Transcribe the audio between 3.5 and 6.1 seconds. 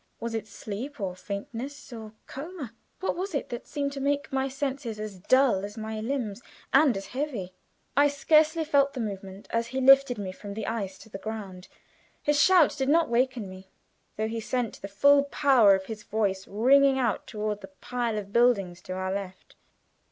seemed to make my senses as dull as my